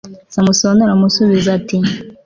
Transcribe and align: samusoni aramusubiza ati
samusoni 0.35 0.81
aramusubiza 0.83 1.49
ati 1.59 1.77